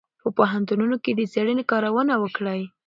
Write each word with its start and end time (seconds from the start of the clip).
په 0.21 0.27
پوهنتونونو 0.37 0.95
کې 1.03 1.11
د 1.15 1.21
څېړنې 1.31 1.63
کارونه 1.71 2.13
وکړئ. 2.23 2.61